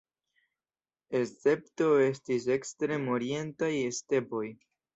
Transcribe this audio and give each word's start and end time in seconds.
Escepto 1.19 1.91
estis 2.07 2.49
ekstrem-orientaj 2.57 3.73
stepoj. 4.03 4.45